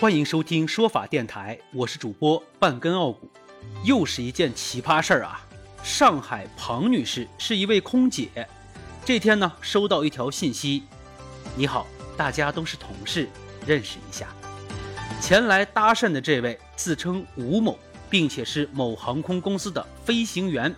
[0.00, 3.30] 欢迎收听说法电台，我是主播半根傲骨。
[3.84, 5.46] 又是一件奇葩事儿啊！
[5.82, 8.48] 上海庞女士是一位空姐，
[9.04, 10.84] 这天呢收到一条信息
[11.54, 11.86] ：“你好，
[12.16, 13.28] 大家都是同事，
[13.66, 14.34] 认识一下。”
[15.20, 20.74] 前来搭讪的这位自称吴某，并且是某航空公司的飞行员。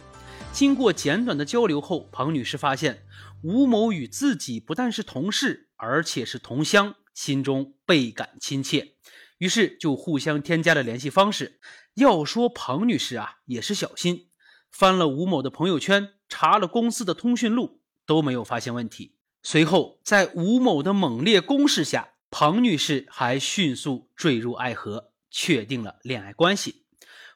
[0.52, 3.04] 经过简短的交流后，庞女士发现
[3.44, 8.94] 吴某与自己不但是同事，而且是同乡，心中倍感亲切，
[9.42, 11.58] 于是就互相添加了联系方式。
[11.94, 14.28] 要说庞女士啊，也是小心，
[14.70, 19.16] 翻了吴某的朋友圈，查了公司的通讯录，都没有发现问题。
[19.42, 26.84] 随后，在吴某的猛烈攻势下，庞女士还迅速坠入爱河，确定了恋爱关系。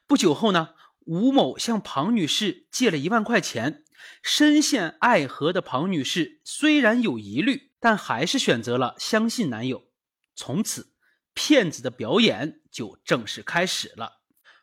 [0.07, 0.69] 不久后呢？
[1.07, 3.83] 吴某向庞女士借了一万块钱，
[4.23, 9.83] 深陷爱河的庞女士虽然有疑虑，但还是选择了相信男友。
[10.35, 10.93] 从此，
[11.37, 14.21] 骗子的表演就正式开始了。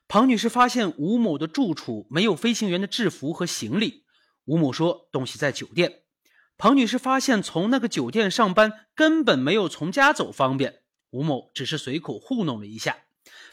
[0.08, 4.02] 庞女士发现吴某的住处没有飞行员的制服和行李，
[4.46, 6.00] 吴某说东西在酒店。
[6.58, 13.04] 庞女士发现从那个酒店上班根本没有从家走方便，吴某只是随口糊弄了一下。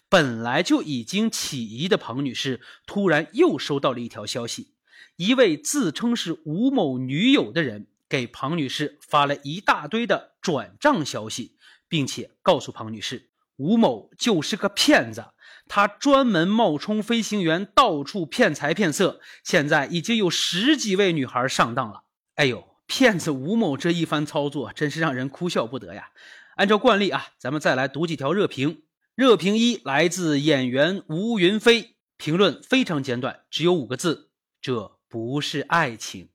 [0.09, 4.73] 本来就已经起疑的庞女士，突然又收到了一条消息：
[5.17, 11.55] 一位自称是吴某女友的人给庞女士发了一大堆的转账消息，
[11.91, 15.25] 并且告诉庞女士，吴某就是个骗子，
[15.67, 22.03] 他专门冒充飞行员，到处骗财骗色，现在已经有十几位女孩上当了。
[22.35, 26.11] 哎呦，骗子吴某这一番操作，真是让人哭笑不得呀！
[26.55, 28.83] 按照惯例啊，咱们再来读几条热评。
[29.13, 34.29] 热评一来自演员吴云飞，评论非常简短，只有五个字：
[34.61, 36.29] 这不是爱情。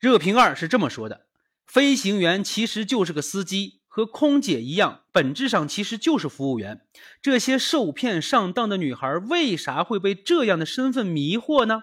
[0.00, 1.26] 热评二是这么说的：
[1.66, 6.80] 飞行员其实就是个司机，和空姐一样，本质上其实就是服务员。
[7.20, 11.82] 这些受骗上当的女孩为啥会被这样的身份迷惑呢？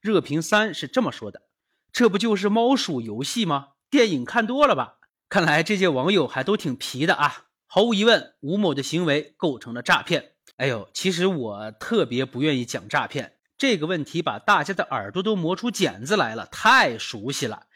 [0.00, 1.42] 热评三是这么说的：
[1.92, 3.72] 这不就是猫鼠游戏吗？
[3.90, 4.94] 电影看多了吧？
[5.28, 7.44] 看来这些网友还都挺皮的啊。
[7.66, 10.30] 毫无疑问，吴某的行为构成了诈骗。
[10.56, 17.66] 哎呦，其实我特别不愿意讲诈骗这个问题，把大家的耳朵都磨出茧子来了，太熟悉了。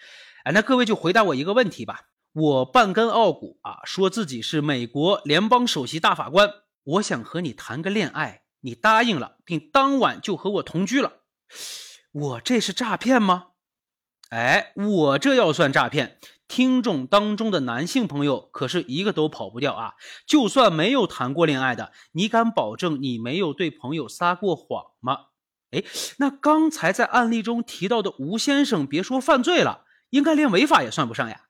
[0.45, 2.05] 哎，那各位就回答我一个问题吧。
[2.39, 6.51] 我半根傲骨啊，说自己是美国联邦首席大法官，
[6.85, 11.21] 我想和你谈个恋爱，你答应了，并当晚就和我同居了，
[12.13, 13.53] 我这是诈骗吗？
[14.29, 16.19] 哎，我这要算诈骗。
[16.47, 19.95] 听众当中的男性朋友可是一个都跑不掉啊！
[20.27, 25.29] 就算没有谈过恋爱的，你敢保证你没有对朋友撒过谎吗？
[25.71, 25.83] 哎，
[26.19, 31.46] 那刚才在案例中提到的吴先生，别说犯罪了，应该连违法也算不上呀！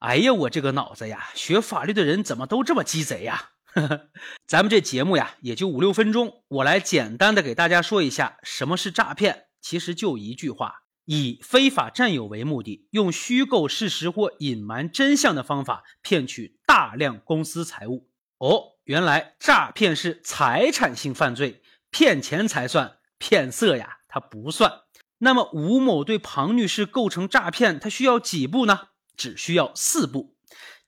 [0.00, 3.50] 哎呀，我这个脑子呀，学法律的人怎么都这么鸡贼呀？
[4.48, 10.84] 咱们这节目呀，也就五六分钟，我来简单的给大家说一下什么是诈骗，其实就一句话。
[11.04, 18.08] 以非法占有为目的，用虚构事实或隐瞒真相的方法骗取大量公司财物。
[18.38, 24.80] 哦，原来诈骗是财产性犯罪，骗钱才算，骗色呀，它不算。
[25.18, 28.88] 那么吴某对庞女士构成诈骗，他需要几步呢？
[29.16, 30.36] 只需要四步。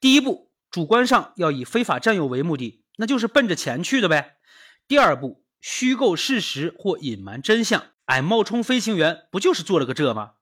[0.01, 4.37] 第一步，主观上要以非法占有为目的，那就是奔着钱去的呗。
[4.89, 7.87] 第二步，虚构事实或隐瞒真相。
[8.07, 10.33] 哎，冒充飞行员不就是做了个这吗？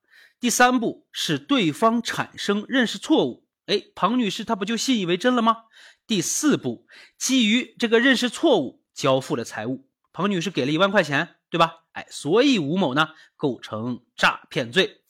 [0.40, 5.64] 第三步是对方产生认识错误，哎，庞女士她不就信以为真了吗？
[6.06, 6.86] 第四步，
[7.18, 11.84] 基于这个认识错误，交付了财物，庞女士给了一万块钱，对吧？
[11.92, 15.02] 哎，所以吴某呢构成诈骗罪。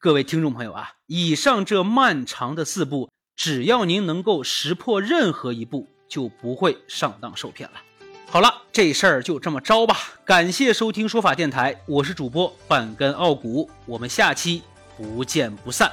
[0.00, 7.80] 各位听众朋友啊，以上这漫长的四步，只要您能够识破任何一步，就不会上当受骗了。
[8.28, 9.96] 好了，这事儿就这么着吧。
[10.24, 14.62] 感谢收听说法电台，我是主播半根傲骨，我们下期
[14.96, 15.90] 不见不散。